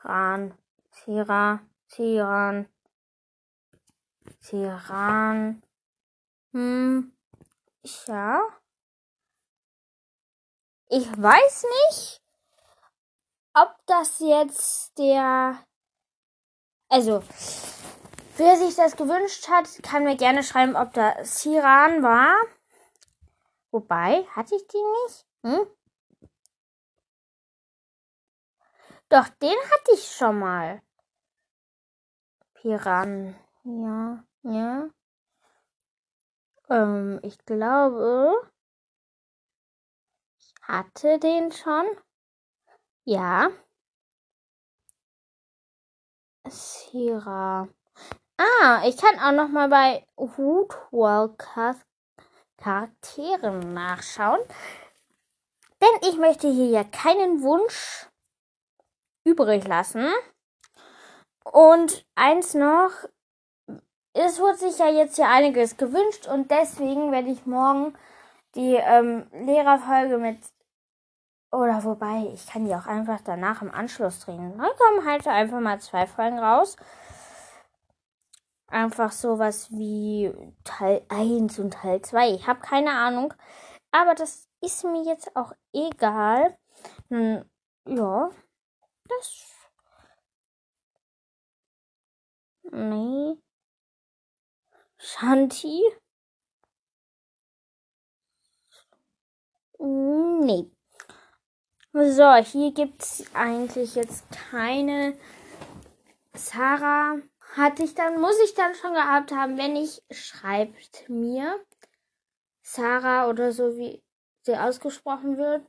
Ran. 0.00 0.56
Sira. 0.90 1.60
Siran. 1.88 2.68
Siran. 4.40 5.62
Hm. 6.52 7.12
Ja. 8.06 8.40
Ich 10.88 11.06
weiß 11.06 11.64
nicht, 11.90 12.22
ob 13.54 13.74
das 13.86 14.18
jetzt 14.20 14.96
der. 14.98 15.64
Also, 16.88 17.22
Wer 18.36 18.56
sich 18.56 18.74
das 18.74 18.96
gewünscht 18.96 19.48
hat, 19.48 19.68
kann 19.84 20.02
mir 20.02 20.16
gerne 20.16 20.42
schreiben, 20.42 20.74
ob 20.74 20.92
da 20.92 21.24
Siran 21.24 22.02
war. 22.02 22.34
Wobei, 23.70 24.24
hatte 24.34 24.56
ich 24.56 24.66
die 24.66 24.82
nicht? 25.04 25.26
Hm? 25.44 25.66
Doch, 29.08 29.28
den 29.40 29.56
hatte 29.70 29.92
ich 29.92 30.10
schon 30.10 30.40
mal. 30.40 30.82
Piran. 32.54 33.36
Ja, 33.62 34.24
ja. 34.42 34.88
Ähm, 36.70 37.20
ich 37.22 37.38
glaube, 37.44 38.50
ich 40.40 40.54
hatte 40.62 41.20
den 41.20 41.52
schon. 41.52 41.86
Ja. 43.04 43.50
Sira. 46.48 47.68
Ah, 48.36 48.82
ich 48.86 48.96
kann 48.96 49.18
auch 49.18 49.32
noch 49.32 49.48
mal 49.48 49.68
bei 49.68 50.04
Woodwalkers 50.16 51.76
Charakteren 52.56 53.74
nachschauen. 53.74 54.40
Denn 55.80 56.08
ich 56.08 56.16
möchte 56.16 56.48
hier 56.48 56.68
ja 56.68 56.84
keinen 56.84 57.42
Wunsch 57.42 58.08
übrig 59.24 59.66
lassen. 59.66 60.10
Und 61.44 62.06
eins 62.14 62.54
noch, 62.54 62.90
es 64.14 64.40
wurde 64.40 64.56
sich 64.56 64.78
ja 64.78 64.88
jetzt 64.88 65.16
hier 65.16 65.28
einiges 65.28 65.76
gewünscht 65.76 66.26
und 66.26 66.50
deswegen 66.50 67.12
werde 67.12 67.28
ich 67.30 67.44
morgen 67.46 67.94
die 68.54 68.76
ähm, 68.76 69.26
Lehrerfolge 69.32 70.18
mit 70.18 70.38
oder 71.52 71.84
wobei, 71.84 72.30
ich 72.32 72.48
kann 72.48 72.64
die 72.64 72.74
auch 72.74 72.86
einfach 72.86 73.20
danach 73.24 73.62
im 73.62 73.72
Anschluss 73.72 74.20
drehen. 74.20 74.58
Dann 74.58 74.70
kommen 74.76 75.06
halt 75.06 75.26
einfach 75.28 75.60
mal 75.60 75.80
zwei 75.80 76.06
Folgen 76.06 76.38
raus. 76.38 76.76
Einfach 78.68 79.12
sowas 79.12 79.70
wie 79.70 80.32
Teil 80.64 81.04
1 81.08 81.58
und 81.58 81.74
Teil 81.74 82.02
2. 82.02 82.30
Ich 82.30 82.46
habe 82.46 82.60
keine 82.60 82.90
Ahnung. 82.92 83.34
Aber 83.92 84.14
das 84.14 84.48
ist 84.60 84.84
mir 84.84 85.04
jetzt 85.04 85.36
auch 85.36 85.52
egal. 85.72 86.58
Hm, 87.10 87.44
ja, 87.86 88.30
das. 89.08 89.50
Nee. 92.72 93.36
Shanti? 94.98 95.82
Nee. 99.78 100.70
So, 101.92 102.34
hier 102.36 102.72
gibt 102.72 103.02
es 103.02 103.24
eigentlich 103.34 103.94
jetzt 103.94 104.24
keine. 104.30 105.16
Sarah 106.34 107.18
hatte 107.56 107.84
ich 107.84 107.94
dann, 107.94 108.20
muss 108.20 108.38
ich 108.44 108.54
dann 108.54 108.74
schon 108.74 108.94
gehabt 108.94 109.32
haben, 109.32 109.56
wenn 109.56 109.76
ich 109.76 110.02
schreibt 110.10 111.08
mir. 111.08 111.60
Sarah 112.62 113.28
oder 113.28 113.52
so 113.52 113.76
wie 113.76 114.02
sie 114.42 114.56
ausgesprochen 114.56 115.36
wird. 115.36 115.66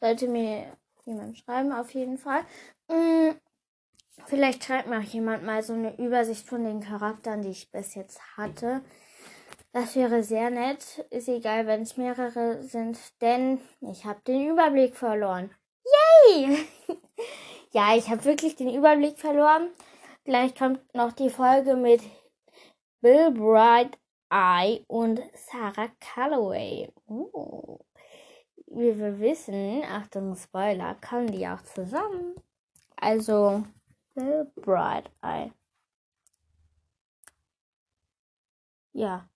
Sollte 0.00 0.28
mir 0.28 0.76
jemand 1.06 1.38
schreiben, 1.38 1.72
auf 1.72 1.90
jeden 1.92 2.18
Fall. 2.18 2.44
Hm, 2.90 3.34
vielleicht 4.26 4.64
schreibt 4.64 4.88
mir 4.88 4.98
auch 4.98 5.02
jemand 5.02 5.42
mal 5.44 5.62
so 5.62 5.72
eine 5.72 5.96
Übersicht 5.98 6.46
von 6.46 6.64
den 6.64 6.80
Charakteren, 6.80 7.42
die 7.42 7.50
ich 7.50 7.70
bis 7.70 7.94
jetzt 7.94 8.20
hatte. 8.36 8.82
Das 9.72 9.96
wäre 9.96 10.22
sehr 10.22 10.50
nett. 10.50 11.04
Ist 11.10 11.28
egal, 11.28 11.66
wenn 11.66 11.82
es 11.82 11.96
mehrere 11.96 12.62
sind, 12.62 12.98
denn 13.20 13.60
ich 13.80 14.04
habe 14.04 14.20
den 14.26 14.50
Überblick 14.50 14.94
verloren. 14.94 15.50
Yay! 16.26 16.64
ja, 17.72 17.96
ich 17.96 18.08
habe 18.08 18.24
wirklich 18.24 18.54
den 18.54 18.72
Überblick 18.72 19.18
verloren. 19.18 19.70
Gleich 20.24 20.54
kommt 20.54 20.80
noch 20.94 21.12
die 21.12 21.28
Folge 21.28 21.76
mit 21.76 22.02
Bill 23.02 23.30
Bright 23.30 23.98
Eye 24.30 24.82
und 24.88 25.20
Sarah 25.34 25.88
Calloway. 26.00 26.90
Uh. 27.06 27.78
Wie 28.66 28.98
wir 28.98 29.20
wissen, 29.20 29.84
Achtung, 29.84 30.34
Spoiler, 30.34 30.94
kommen 31.06 31.26
die 31.30 31.46
auch 31.46 31.62
zusammen. 31.62 32.34
Also, 32.96 33.64
Bill 34.14 34.50
Bright 34.56 35.10
Eye. 35.22 35.52
Ja. 38.94 39.28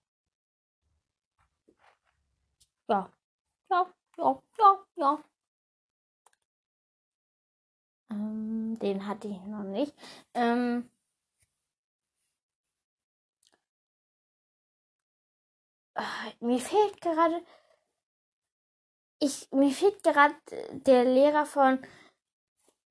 Ja. 2.87 3.09
Ja, 3.69 3.85
ja, 4.17 4.41
ja, 4.59 4.79
ja. 4.95 5.23
Ähm, 8.11 8.77
den 8.79 9.07
hatte 9.07 9.27
ich 9.27 9.41
noch 9.43 9.63
nicht. 9.63 9.93
Ähm, 10.33 10.89
ach, 15.95 16.33
mir 16.41 16.59
fehlt 16.59 17.01
gerade. 17.01 17.43
Ich, 19.21 19.51
mir 19.51 19.71
fehlt 19.71 20.01
gerade 20.03 20.35
der 20.71 21.03
Lehrer 21.05 21.45
von 21.45 21.79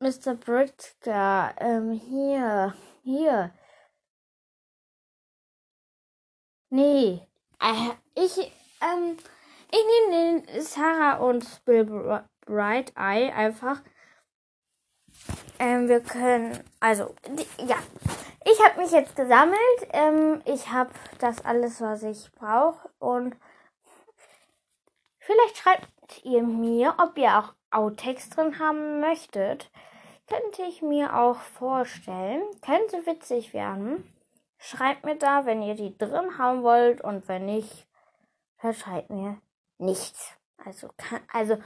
Mr. 0.00 0.34
Britka. 0.34 1.54
Ähm, 1.58 1.92
hier. 1.92 2.74
Hier. 3.02 3.52
Nee. 6.70 7.26
Äh, 7.60 7.90
ich, 8.14 8.38
ähm, 8.80 9.16
ich 9.70 9.84
nehme 10.10 10.44
den 10.44 10.62
Sarah 10.62 11.16
und 11.18 11.64
Bill 11.64 11.84
Bright 12.46 12.92
Eye 12.96 13.32
einfach. 13.32 13.82
Ähm, 15.58 15.88
wir 15.88 16.00
können, 16.00 16.62
also, 16.80 17.14
die, 17.26 17.66
ja. 17.66 17.76
Ich 18.44 18.64
habe 18.64 18.80
mich 18.80 18.92
jetzt 18.92 19.16
gesammelt. 19.16 19.58
Ähm, 19.92 20.40
ich 20.44 20.70
habe 20.70 20.90
das 21.18 21.44
alles, 21.44 21.80
was 21.80 22.02
ich 22.02 22.30
brauche. 22.32 22.88
Und 22.98 23.36
vielleicht 25.18 25.58
schreibt 25.58 25.88
ihr 26.22 26.42
mir, 26.42 26.94
ob 26.98 27.18
ihr 27.18 27.38
auch 27.38 27.54
Outtakes 27.70 28.30
drin 28.30 28.58
haben 28.58 29.00
möchtet. 29.00 29.70
Könnte 30.28 30.62
ich 30.62 30.80
mir 30.82 31.16
auch 31.16 31.36
vorstellen. 31.36 32.42
Könnte 32.62 33.06
witzig 33.06 33.52
werden. 33.52 34.10
Schreibt 34.58 35.04
mir 35.04 35.16
da, 35.16 35.44
wenn 35.44 35.62
ihr 35.62 35.74
die 35.74 35.96
drin 35.96 36.38
haben 36.38 36.62
wollt. 36.62 37.00
Und 37.00 37.28
wenn 37.28 37.46
nicht, 37.46 37.86
schreibt 38.72 39.10
mir 39.10 39.40
nichts. 39.78 40.32
Also, 40.64 40.88
kann, 40.96 41.20
also 41.32 41.58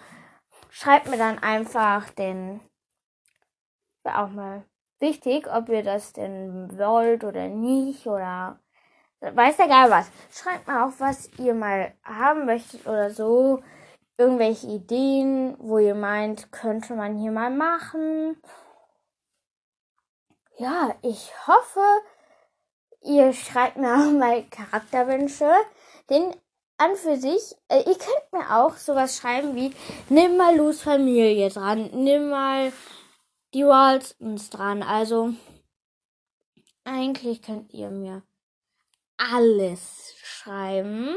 schreibt 0.70 1.08
mir 1.08 1.18
dann 1.18 1.38
einfach 1.38 2.10
den 2.10 2.60
auch 4.04 4.30
mal 4.30 4.64
wichtig, 5.00 5.48
ob 5.52 5.68
ihr 5.68 5.82
das 5.82 6.12
denn 6.12 6.76
wollt 6.78 7.24
oder 7.24 7.48
nicht 7.48 8.06
oder 8.06 8.58
weiß 9.20 9.58
ja 9.58 9.66
gar 9.66 9.90
was. 9.90 10.10
Schreibt 10.30 10.66
mal 10.66 10.84
auf, 10.86 11.00
was 11.00 11.30
ihr 11.38 11.54
mal 11.54 11.92
haben 12.04 12.46
möchtet 12.46 12.86
oder 12.86 13.10
so. 13.10 13.62
Irgendwelche 14.18 14.66
Ideen, 14.66 15.56
wo 15.58 15.78
ihr 15.78 15.94
meint, 15.94 16.52
könnte 16.52 16.94
man 16.94 17.18
hier 17.18 17.32
mal 17.32 17.50
machen. 17.50 18.36
Ja, 20.58 20.94
ich 21.02 21.32
hoffe, 21.46 21.80
ihr 23.00 23.32
schreibt 23.32 23.76
mir 23.76 23.94
auch 23.94 24.12
mal 24.12 24.44
Charakterwünsche. 24.44 25.50
Denn 26.10 26.34
an 26.76 26.96
für 26.96 27.16
sich, 27.16 27.56
äh, 27.68 27.78
ihr 27.78 27.96
könnt 27.96 28.32
mir 28.32 28.56
auch 28.56 28.76
sowas 28.76 29.16
schreiben 29.16 29.54
wie, 29.54 29.72
nimm 30.08 30.36
mal 30.36 30.56
Lus 30.56 30.82
Familie 30.82 31.48
dran, 31.48 31.90
nimm 31.92 32.30
mal 32.30 32.72
die 33.54 33.64
Waltons 33.64 34.50
dran. 34.50 34.82
Also 34.82 35.34
eigentlich 36.84 37.42
könnt 37.42 37.72
ihr 37.72 37.90
mir 37.90 38.22
alles 39.16 40.14
schreiben, 40.16 41.16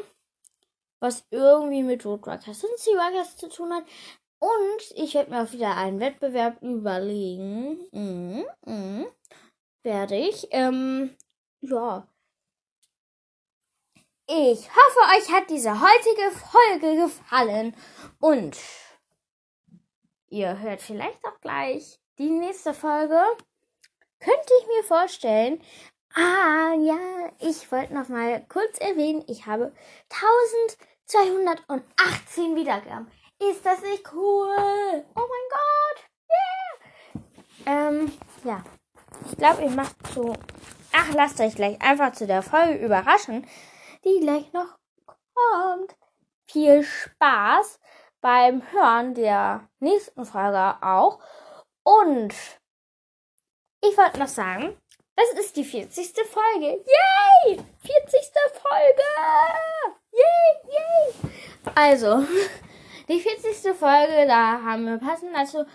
was 0.99 1.25
irgendwie 1.31 1.83
mit 1.83 2.05
Roadruckers 2.05 2.63
und 2.63 2.77
Searuckers 2.77 3.37
zu 3.37 3.49
tun 3.49 3.73
hat. 3.73 3.85
Und 4.39 4.91
ich 4.95 5.13
werde 5.13 5.31
mir 5.31 5.43
auch 5.43 5.51
wieder 5.51 5.75
einen 5.75 5.99
Wettbewerb 5.99 6.61
überlegen. 6.61 7.79
Mhm, 7.91 8.45
mhm. 8.65 9.07
Werde 9.81 10.15
ich. 10.17 10.47
Ähm, 10.51 11.15
ja. 11.61 12.07
Ich 14.27 14.69
hoffe, 14.69 15.17
euch 15.17 15.31
hat 15.31 15.49
diese 15.49 15.79
heutige 15.79 16.31
Folge 16.31 17.01
gefallen. 17.03 17.75
Und 18.19 18.57
ihr 20.27 20.59
hört 20.59 20.81
vielleicht 20.81 21.23
auch 21.25 21.39
gleich 21.41 21.99
die 22.17 22.29
nächste 22.29 22.73
Folge 22.73 23.21
könnte 24.19 24.53
ich 24.61 24.67
mir 24.67 24.83
vorstellen. 24.83 25.61
Ah, 26.15 26.73
ja, 26.79 26.97
ich 27.39 27.71
wollte 27.71 27.93
noch 27.93 28.07
mal 28.07 28.45
kurz 28.47 28.77
erwähnen, 28.79 29.23
ich 29.27 29.45
habe 29.45 29.73
1218 30.09 32.55
Wiedergaben. 32.55 33.11
Ist 33.39 33.65
das 33.65 33.81
nicht 33.81 34.13
cool? 34.13 34.55
Oh 34.57 35.03
mein 35.15 35.49
Gott! 35.51 36.05
Yeah! 36.31 37.21
Ähm, 37.65 38.11
ja. 38.45 38.63
Ich 39.29 39.37
glaube, 39.37 39.65
ich 39.65 39.75
mache 39.75 39.93
zu. 40.13 40.31
Ach, 40.93 41.13
lasst 41.13 41.41
euch 41.41 41.55
gleich 41.55 41.81
einfach 41.81 42.13
zu 42.13 42.27
der 42.27 42.41
Folge 42.41 42.75
überraschen, 42.75 43.45
die 44.05 44.21
gleich 44.21 44.53
noch 44.53 44.77
kommt. 45.33 45.97
Viel 46.47 46.83
Spaß 46.83 47.81
beim 48.21 48.61
Hören 48.71 49.15
der 49.15 49.67
nächsten 49.79 50.23
Folge 50.25 50.77
auch. 50.81 51.19
Und 51.85 52.33
ich 53.81 53.95
wollte 53.95 54.17
noch 54.17 54.27
sagen, 54.27 54.75
das 55.15 55.29
ist 55.39 55.55
die 55.55 55.63
40. 55.63 56.13
Folge. 56.27 56.83
Yay! 56.83 57.57
40. 57.79 58.33
Folge! 58.53 59.03
Yay, 60.11 60.57
yay! 60.71 61.13
Also, 61.75 62.25
die 63.07 63.19
40. 63.19 63.75
Folge, 63.77 64.25
da 64.27 64.61
haben 64.63 64.85
wir 64.85 64.97
passend 64.97 65.35
also 65.35 65.65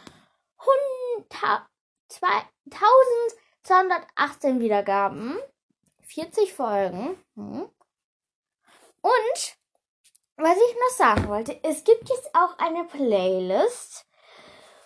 1218 3.69 4.61
Wiedergaben. 4.61 5.39
40 6.03 6.53
Folgen. 6.53 7.17
Hm. 7.37 7.71
Und 9.03 9.57
was 10.37 10.57
ich 10.57 10.75
noch 10.75 10.97
sagen 10.97 11.29
wollte, 11.29 11.63
es 11.63 11.85
gibt 11.85 12.09
jetzt 12.09 12.35
auch 12.35 12.59
eine 12.59 12.85
Playlist 12.85 14.07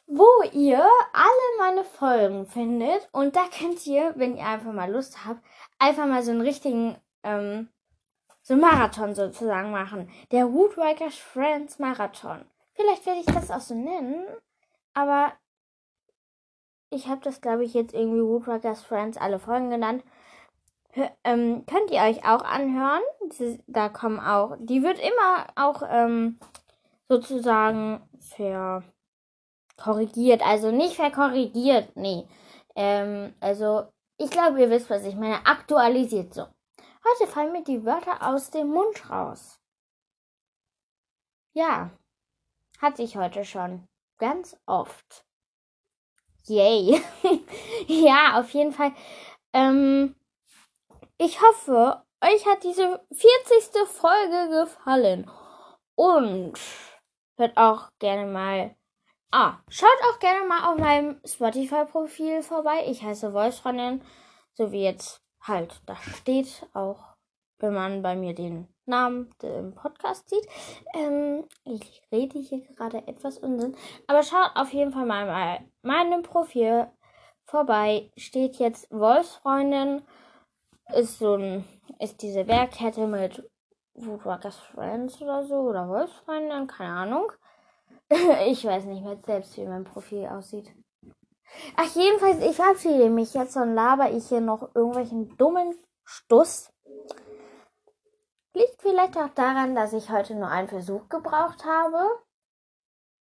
wo 0.06 0.28
ihr 0.52 0.78
alle 1.12 1.58
meine 1.58 1.84
Folgen 1.84 2.46
findet. 2.46 3.08
Und 3.12 3.36
da 3.36 3.44
könnt 3.46 3.86
ihr, 3.86 4.12
wenn 4.16 4.36
ihr 4.36 4.46
einfach 4.46 4.72
mal 4.72 4.90
Lust 4.90 5.24
habt, 5.24 5.44
einfach 5.78 6.06
mal 6.06 6.22
so 6.22 6.30
einen 6.30 6.40
richtigen, 6.42 6.96
ähm, 7.22 7.68
so 8.42 8.56
Marathon 8.56 9.14
sozusagen 9.14 9.70
machen. 9.70 10.10
Der 10.30 10.52
Woodwalkers 10.52 11.16
Friends 11.16 11.78
Marathon. 11.78 12.44
Vielleicht 12.74 13.06
werde 13.06 13.20
ich 13.20 13.26
das 13.26 13.50
auch 13.50 13.60
so 13.60 13.74
nennen. 13.74 14.26
Aber 14.92 15.32
ich 16.90 17.08
habe 17.08 17.20
das, 17.22 17.40
glaube 17.40 17.64
ich, 17.64 17.74
jetzt 17.74 17.94
irgendwie 17.94 18.22
Woodwalkers 18.22 18.84
Friends 18.84 19.16
alle 19.16 19.38
Folgen 19.38 19.70
genannt. 19.70 20.04
Hör, 20.90 21.10
ähm, 21.24 21.64
könnt 21.66 21.90
ihr 21.90 22.02
euch 22.02 22.24
auch 22.24 22.44
anhören. 22.44 23.02
Da 23.66 23.88
kommen 23.88 24.20
auch, 24.20 24.56
die 24.60 24.82
wird 24.82 25.00
immer 25.00 25.46
auch 25.56 25.82
ähm, 25.88 26.38
sozusagen 27.08 28.00
verkorrigiert. 29.76 30.42
Also 30.42 30.70
nicht 30.70 30.96
verkorrigiert, 30.96 31.94
nee. 31.96 32.26
Ähm, 32.76 33.34
also 33.40 33.86
ich 34.16 34.30
glaube, 34.30 34.60
ihr 34.60 34.70
wisst, 34.70 34.90
was 34.90 35.04
ich 35.04 35.14
meine. 35.14 35.44
Aktualisiert 35.46 36.34
so. 36.34 36.46
Heute 37.04 37.30
fallen 37.30 37.52
mir 37.52 37.64
die 37.64 37.84
Wörter 37.84 38.26
aus 38.26 38.50
dem 38.50 38.68
Mund 38.68 39.10
raus. 39.10 39.60
Ja, 41.52 41.90
hatte 42.80 43.02
ich 43.02 43.16
heute 43.16 43.44
schon. 43.44 43.86
Ganz 44.18 44.56
oft. 44.66 45.24
Yay. 46.46 47.00
ja, 47.86 48.38
auf 48.40 48.50
jeden 48.50 48.72
Fall. 48.72 48.92
Ähm, 49.52 50.14
ich 51.18 51.40
hoffe, 51.40 52.02
euch 52.22 52.46
hat 52.46 52.64
diese 52.64 53.04
40. 53.12 53.86
Folge 53.86 54.48
gefallen. 54.50 55.30
Und 55.94 56.58
hört 57.36 57.56
auch 57.56 57.90
gerne 57.98 58.26
mal. 58.30 58.76
Ah, 59.36 59.58
schaut 59.68 59.88
auch 60.08 60.20
gerne 60.20 60.46
mal 60.46 60.70
auf 60.70 60.78
meinem 60.78 61.18
Spotify-Profil 61.24 62.44
vorbei. 62.44 62.84
Ich 62.86 63.02
heiße 63.02 63.34
Voicefreundin, 63.34 64.00
so 64.52 64.70
wie 64.70 64.84
jetzt 64.84 65.24
halt 65.40 65.82
da 65.86 65.96
steht, 65.96 66.64
auch 66.72 67.16
wenn 67.58 67.74
man 67.74 68.00
bei 68.00 68.14
mir 68.14 68.32
den 68.32 68.68
Namen 68.86 69.34
im 69.42 69.74
Podcast 69.74 70.30
sieht. 70.30 70.46
Ähm, 70.94 71.48
ich 71.64 72.00
rede 72.12 72.38
hier 72.38 72.60
gerade 72.76 73.08
etwas 73.08 73.38
Unsinn. 73.38 73.76
Aber 74.06 74.22
schaut 74.22 74.52
auf 74.54 74.72
jeden 74.72 74.92
Fall 74.92 75.04
mal 75.04 75.26
bei 75.26 75.68
meinem 75.82 76.22
Profil 76.22 76.86
vorbei. 77.44 78.12
Steht 78.16 78.60
jetzt 78.60 78.88
Wolfsfreundin. 78.92 80.02
Ist 80.94 81.18
so 81.18 81.34
ein, 81.34 81.64
ist 81.98 82.22
diese 82.22 82.44
Bergkette 82.44 83.08
mit 83.08 83.42
Woodwalkers 83.94 84.60
Friends 84.60 85.20
oder 85.20 85.42
so. 85.42 85.56
Oder 85.56 85.88
Wolfsfreundin, 85.88 86.68
keine 86.68 86.92
Ahnung. 86.92 87.32
ich 88.46 88.64
weiß 88.64 88.84
nicht 88.84 89.02
mehr 89.02 89.18
selbst, 89.24 89.56
wie 89.56 89.66
mein 89.66 89.84
Profil 89.84 90.26
aussieht. 90.26 90.70
Ach, 91.76 91.94
jedenfalls, 91.94 92.42
ich 92.42 92.56
verabschiede 92.56 93.10
mich 93.10 93.34
jetzt 93.34 93.56
und 93.56 93.74
laber 93.74 94.10
ich 94.10 94.28
hier 94.28 94.40
noch 94.40 94.74
irgendwelchen 94.74 95.36
dummen 95.36 95.74
Stuss. 96.04 96.72
Liegt 98.54 98.82
vielleicht 98.82 99.16
auch 99.16 99.30
daran, 99.34 99.74
dass 99.74 99.92
ich 99.92 100.10
heute 100.10 100.34
nur 100.34 100.48
einen 100.48 100.68
Versuch 100.68 101.08
gebraucht 101.08 101.64
habe. 101.64 101.98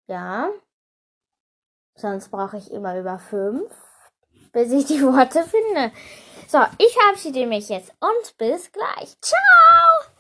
Ja. 0.08 0.50
Sonst 1.96 2.30
brauche 2.30 2.58
ich 2.58 2.72
immer 2.72 3.00
über 3.00 3.20
fünf, 3.20 3.72
bis 4.52 4.72
ich 4.72 4.86
die 4.86 5.02
Worte 5.04 5.44
finde. 5.44 5.92
So, 6.48 6.60
ich 6.78 6.94
verabschiede 6.94 7.46
mich 7.46 7.70
jetzt 7.70 7.94
und 8.00 8.38
bis 8.38 8.72
gleich. 8.72 9.16
Ciao! 9.22 10.13